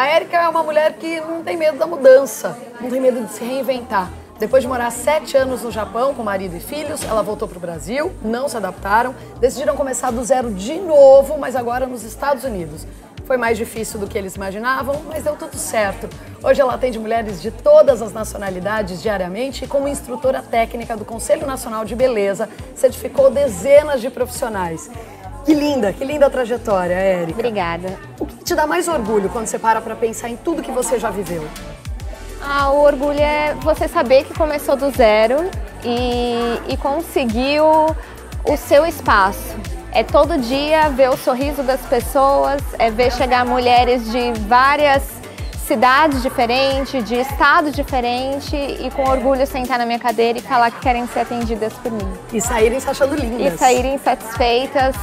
A 0.00 0.06
Érica 0.06 0.38
é 0.38 0.48
uma 0.48 0.62
mulher 0.62 0.94
que 0.94 1.20
não 1.20 1.44
tem 1.44 1.58
medo 1.58 1.76
da 1.76 1.86
mudança, 1.86 2.56
não 2.80 2.88
tem 2.88 2.98
medo 2.98 3.22
de 3.22 3.34
se 3.34 3.44
reinventar. 3.44 4.10
Depois 4.38 4.62
de 4.62 4.66
morar 4.66 4.90
sete 4.90 5.36
anos 5.36 5.62
no 5.62 5.70
Japão 5.70 6.14
com 6.14 6.22
marido 6.22 6.56
e 6.56 6.58
filhos, 6.58 7.04
ela 7.04 7.22
voltou 7.22 7.46
para 7.46 7.58
o 7.58 7.60
Brasil, 7.60 8.10
não 8.22 8.48
se 8.48 8.56
adaptaram, 8.56 9.14
decidiram 9.38 9.76
começar 9.76 10.10
do 10.10 10.24
zero 10.24 10.54
de 10.54 10.76
novo, 10.76 11.36
mas 11.36 11.54
agora 11.54 11.86
nos 11.86 12.02
Estados 12.02 12.44
Unidos. 12.44 12.86
Foi 13.26 13.36
mais 13.36 13.58
difícil 13.58 14.00
do 14.00 14.06
que 14.06 14.16
eles 14.16 14.36
imaginavam, 14.36 15.02
mas 15.06 15.24
deu 15.24 15.36
tudo 15.36 15.58
certo. 15.58 16.08
Hoje 16.42 16.62
ela 16.62 16.76
atende 16.76 16.98
mulheres 16.98 17.42
de 17.42 17.50
todas 17.50 18.00
as 18.00 18.14
nacionalidades 18.14 19.02
diariamente 19.02 19.66
e, 19.66 19.68
como 19.68 19.86
instrutora 19.86 20.40
técnica 20.40 20.96
do 20.96 21.04
Conselho 21.04 21.46
Nacional 21.46 21.84
de 21.84 21.94
Beleza, 21.94 22.48
certificou 22.74 23.30
dezenas 23.30 24.00
de 24.00 24.08
profissionais. 24.08 24.90
Que 25.50 25.54
linda, 25.56 25.92
que 25.92 26.04
linda 26.04 26.30
trajetória, 26.30 26.94
Érica. 26.94 27.40
Obrigada. 27.40 27.98
O 28.20 28.24
que 28.24 28.36
te 28.44 28.54
dá 28.54 28.68
mais 28.68 28.86
orgulho 28.86 29.28
quando 29.30 29.48
você 29.48 29.58
para 29.58 29.80
para 29.80 29.96
pensar 29.96 30.28
em 30.28 30.36
tudo 30.36 30.62
que 30.62 30.70
você 30.70 30.96
já 30.96 31.10
viveu? 31.10 31.44
Ah, 32.40 32.70
o 32.70 32.80
orgulho 32.80 33.18
é 33.18 33.56
você 33.60 33.88
saber 33.88 34.22
que 34.22 34.32
começou 34.32 34.76
do 34.76 34.92
zero 34.92 35.50
e, 35.84 36.72
e 36.72 36.76
conseguiu 36.76 37.64
o 38.44 38.56
seu 38.56 38.86
espaço. 38.86 39.56
É 39.90 40.04
todo 40.04 40.38
dia 40.38 40.88
ver 40.90 41.10
o 41.10 41.16
sorriso 41.16 41.64
das 41.64 41.80
pessoas, 41.80 42.62
é 42.78 42.88
ver 42.88 43.10
chegar 43.10 43.44
mulheres 43.44 44.08
de 44.08 44.32
várias 44.46 45.02
cidades 45.66 46.22
diferentes, 46.22 47.04
de 47.04 47.16
estado 47.16 47.72
diferente 47.72 48.54
e 48.54 48.88
com 48.94 49.02
orgulho 49.02 49.44
sentar 49.48 49.80
na 49.80 49.86
minha 49.86 49.98
cadeira 49.98 50.38
e 50.38 50.42
falar 50.42 50.70
que 50.70 50.78
querem 50.78 51.08
ser 51.08 51.20
atendidas 51.20 51.72
por 51.72 51.90
mim. 51.90 52.08
E 52.32 52.40
saírem 52.40 52.78
se 52.78 52.88
achando 52.88 53.16
lindas. 53.16 53.54
E 53.54 53.58
saírem 53.58 53.98
satisfeitas. 53.98 54.94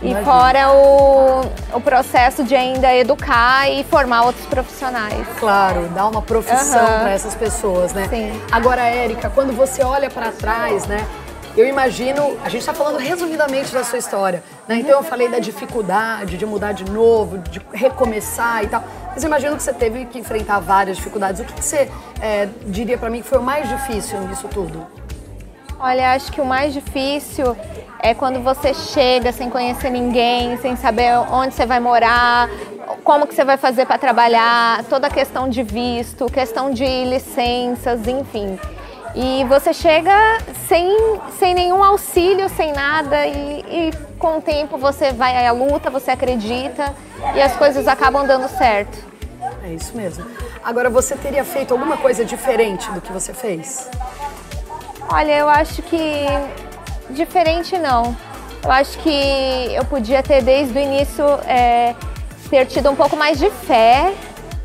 Imagina. 0.00 0.20
E 0.20 0.24
fora 0.24 0.72
o, 0.72 1.40
o 1.76 1.80
processo 1.80 2.44
de 2.44 2.54
ainda 2.54 2.94
educar 2.94 3.68
e 3.68 3.82
formar 3.84 4.24
outros 4.24 4.46
profissionais. 4.46 5.26
Claro, 5.40 5.88
dar 5.88 6.06
uma 6.06 6.22
profissão 6.22 6.80
uhum. 6.80 7.00
para 7.00 7.10
essas 7.10 7.34
pessoas, 7.34 7.92
né? 7.92 8.06
Sim. 8.08 8.40
Agora, 8.50 8.82
Érica, 8.82 9.30
quando 9.30 9.52
você 9.52 9.82
olha 9.82 10.08
para 10.08 10.30
trás, 10.30 10.86
né? 10.86 11.04
Eu 11.56 11.66
imagino, 11.66 12.38
a 12.44 12.48
gente 12.48 12.60
está 12.60 12.72
falando 12.72 12.98
resumidamente 12.98 13.72
da 13.72 13.82
sua 13.82 13.98
história, 13.98 14.44
né? 14.68 14.76
Então 14.76 14.92
eu 14.92 15.02
falei 15.02 15.28
da 15.28 15.40
dificuldade 15.40 16.36
de 16.36 16.46
mudar 16.46 16.70
de 16.70 16.88
novo, 16.88 17.38
de 17.38 17.60
recomeçar 17.72 18.62
e 18.62 18.68
tal. 18.68 18.84
Mas 19.08 19.24
eu 19.24 19.26
imagino 19.26 19.56
que 19.56 19.62
você 19.64 19.72
teve 19.72 20.04
que 20.04 20.20
enfrentar 20.20 20.60
várias 20.60 20.98
dificuldades. 20.98 21.40
O 21.40 21.44
que, 21.44 21.52
que 21.52 21.64
você 21.64 21.90
é, 22.20 22.48
diria 22.66 22.96
para 22.96 23.10
mim 23.10 23.22
que 23.22 23.28
foi 23.28 23.38
o 23.38 23.42
mais 23.42 23.68
difícil 23.68 24.20
nisso 24.20 24.46
tudo? 24.46 24.86
Olha, 25.80 26.12
acho 26.14 26.32
que 26.32 26.40
o 26.40 26.44
mais 26.44 26.74
difícil 26.74 27.56
é 28.00 28.12
quando 28.12 28.42
você 28.42 28.74
chega 28.74 29.30
sem 29.30 29.48
conhecer 29.48 29.90
ninguém, 29.90 30.56
sem 30.56 30.74
saber 30.74 31.16
onde 31.30 31.54
você 31.54 31.64
vai 31.66 31.78
morar, 31.78 32.48
como 33.04 33.28
que 33.28 33.34
você 33.34 33.44
vai 33.44 33.56
fazer 33.56 33.86
para 33.86 33.96
trabalhar, 33.96 34.82
toda 34.84 35.06
a 35.06 35.10
questão 35.10 35.48
de 35.48 35.62
visto, 35.62 36.26
questão 36.26 36.72
de 36.72 36.84
licenças, 37.04 38.08
enfim. 38.08 38.58
E 39.14 39.44
você 39.44 39.72
chega 39.72 40.12
sem, 40.66 40.96
sem 41.38 41.54
nenhum 41.54 41.82
auxílio, 41.82 42.48
sem 42.48 42.72
nada, 42.72 43.26
e, 43.26 43.60
e 43.60 43.92
com 44.18 44.38
o 44.38 44.42
tempo 44.42 44.78
você 44.78 45.12
vai 45.12 45.46
à 45.46 45.52
luta, 45.52 45.90
você 45.90 46.10
acredita 46.10 46.92
e 47.36 47.40
as 47.40 47.56
coisas 47.56 47.86
acabam 47.86 48.26
dando 48.26 48.48
certo. 48.48 48.98
É 49.62 49.72
isso 49.72 49.96
mesmo. 49.96 50.24
Agora, 50.64 50.90
você 50.90 51.14
teria 51.16 51.44
feito 51.44 51.72
alguma 51.72 51.96
coisa 51.96 52.24
diferente 52.24 52.90
do 52.90 53.00
que 53.00 53.12
você 53.12 53.32
fez? 53.32 53.88
Olha, 55.10 55.38
eu 55.38 55.48
acho 55.48 55.80
que 55.82 56.26
diferente 57.10 57.78
não. 57.78 58.14
Eu 58.62 58.70
acho 58.70 58.98
que 58.98 59.74
eu 59.74 59.84
podia 59.86 60.22
ter 60.22 60.42
desde 60.42 60.78
o 60.78 60.80
início 60.80 61.24
é, 61.46 61.94
ter 62.50 62.66
tido 62.66 62.90
um 62.90 62.96
pouco 62.96 63.16
mais 63.16 63.38
de 63.38 63.48
fé 63.50 64.12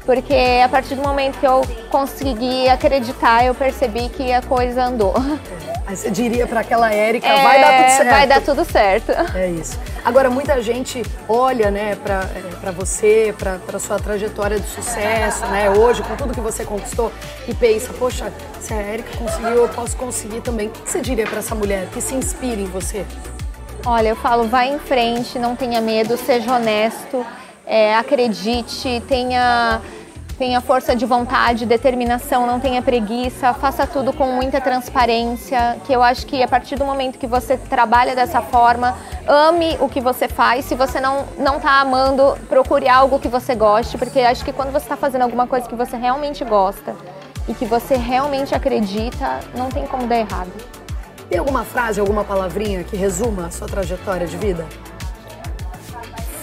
porque 0.05 0.61
a 0.63 0.69
partir 0.69 0.95
do 0.95 1.01
momento 1.01 1.39
que 1.39 1.47
eu 1.47 1.61
consegui 1.89 2.67
acreditar, 2.67 3.45
eu 3.45 3.55
percebi 3.55 4.09
que 4.09 4.31
a 4.31 4.41
coisa 4.41 4.85
andou. 4.85 5.13
Aí 5.85 5.97
você 5.97 6.09
diria 6.09 6.47
para 6.47 6.61
aquela 6.61 6.93
Érica, 6.93 7.27
é, 7.27 7.43
vai 7.43 7.59
dar 7.59 7.77
tudo 7.77 7.89
certo. 7.89 8.09
Vai 8.09 8.27
dar 8.27 8.41
tudo 8.41 8.65
certo. 8.65 9.37
É 9.37 9.49
isso. 9.49 9.77
Agora, 10.05 10.29
muita 10.29 10.61
gente 10.61 11.03
olha 11.27 11.69
né, 11.69 11.95
para 11.95 12.25
é, 12.63 12.71
você, 12.71 13.35
para 13.37 13.79
sua 13.79 13.99
trajetória 13.99 14.59
de 14.59 14.67
sucesso, 14.67 15.45
né, 15.47 15.69
hoje, 15.69 16.01
com 16.01 16.15
tudo 16.15 16.33
que 16.33 16.39
você 16.39 16.63
conquistou, 16.63 17.11
e 17.47 17.53
pensa, 17.53 17.91
poxa, 17.93 18.31
se 18.61 18.73
a 18.73 18.77
Érica 18.77 19.17
conseguiu, 19.17 19.49
eu 19.49 19.69
posso 19.69 19.97
conseguir 19.97 20.39
também. 20.39 20.67
O 20.67 20.71
que 20.71 20.89
você 20.89 21.01
diria 21.01 21.27
para 21.27 21.39
essa 21.39 21.53
mulher 21.53 21.87
que 21.93 21.99
se 21.99 22.15
inspira 22.15 22.61
em 22.61 22.67
você? 22.67 23.05
Olha, 23.85 24.09
eu 24.09 24.15
falo, 24.15 24.47
vai 24.47 24.73
em 24.73 24.79
frente, 24.79 25.37
não 25.37 25.53
tenha 25.53 25.81
medo, 25.81 26.15
seja 26.15 26.53
honesto 26.53 27.25
é, 27.65 27.95
acredite, 27.95 29.01
tenha, 29.07 29.81
tenha 30.37 30.59
força 30.61 30.95
de 30.95 31.05
vontade, 31.05 31.65
determinação, 31.65 32.45
não 32.45 32.59
tenha 32.59 32.81
preguiça, 32.81 33.53
faça 33.53 33.87
tudo 33.87 34.11
com 34.11 34.27
muita 34.27 34.59
transparência, 34.59 35.77
que 35.85 35.93
eu 35.93 36.03
acho 36.03 36.25
que 36.25 36.41
a 36.43 36.47
partir 36.47 36.75
do 36.75 36.85
momento 36.85 37.17
que 37.17 37.27
você 37.27 37.57
trabalha 37.57 38.15
dessa 38.15 38.41
forma, 38.41 38.95
ame 39.27 39.77
o 39.79 39.87
que 39.87 40.01
você 40.01 40.27
faz. 40.27 40.65
Se 40.65 40.75
você 40.75 40.99
não 40.99 41.25
não 41.37 41.57
está 41.57 41.79
amando, 41.79 42.37
procure 42.49 42.89
algo 42.89 43.19
que 43.19 43.27
você 43.27 43.55
goste, 43.55 43.97
porque 43.97 44.19
acho 44.19 44.43
que 44.43 44.51
quando 44.51 44.71
você 44.71 44.85
está 44.85 44.97
fazendo 44.97 45.21
alguma 45.21 45.47
coisa 45.47 45.67
que 45.67 45.75
você 45.75 45.95
realmente 45.95 46.43
gosta 46.43 46.95
e 47.47 47.53
que 47.53 47.65
você 47.65 47.95
realmente 47.95 48.53
acredita, 48.55 49.39
não 49.55 49.69
tem 49.69 49.85
como 49.85 50.07
dar 50.07 50.17
errado. 50.17 50.51
Tem 51.29 51.39
alguma 51.39 51.63
frase, 51.63 51.99
alguma 51.99 52.23
palavrinha 52.23 52.83
que 52.83 52.95
resuma 52.95 53.47
a 53.47 53.51
sua 53.51 53.67
trajetória 53.67 54.27
de 54.27 54.37
vida? 54.37 54.65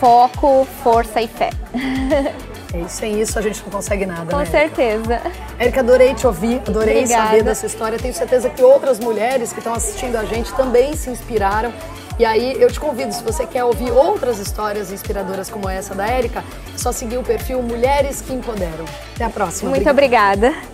Foco, 0.01 0.67
força 0.83 1.21
e 1.21 1.29
fé. 1.29 1.51
É 2.73 2.79
isso, 2.79 2.97
sem 2.99 3.21
isso 3.21 3.37
a 3.37 3.43
gente 3.43 3.61
não 3.65 3.71
consegue 3.71 4.07
nada, 4.07 4.31
Com 4.31 4.39
né, 4.39 4.47
certeza. 4.47 5.21
Érica, 5.59 5.81
adorei 5.81 6.15
te 6.15 6.25
ouvir, 6.25 6.63
adorei 6.69 6.99
Obrigada. 6.99 7.27
saber 7.27 7.43
dessa 7.43 7.67
história. 7.67 7.99
Tenho 7.99 8.15
certeza 8.15 8.49
que 8.49 8.63
outras 8.63 9.01
mulheres 9.01 9.53
que 9.53 9.59
estão 9.59 9.75
assistindo 9.75 10.15
a 10.15 10.25
gente 10.25 10.55
também 10.55 10.95
se 10.95 11.11
inspiraram. 11.11 11.73
E 12.17 12.25
aí 12.25 12.63
eu 12.63 12.71
te 12.71 12.79
convido, 12.79 13.13
se 13.13 13.25
você 13.25 13.45
quer 13.45 13.65
ouvir 13.65 13.91
outras 13.91 14.39
histórias 14.39 14.93
inspiradoras 14.93 15.51
como 15.51 15.69
essa 15.69 15.97
da 15.97 16.07
Érica, 16.07 16.45
é 16.73 16.79
só 16.79 16.93
seguir 16.93 17.17
o 17.19 17.25
perfil 17.25 17.61
Mulheres 17.61 18.21
que 18.21 18.33
Empoderam. 18.33 18.85
Até 19.17 19.25
a 19.25 19.31
próxima. 19.31 19.71
Muito 19.71 19.91
obrigada. 19.91 20.47
obrigada. 20.47 20.70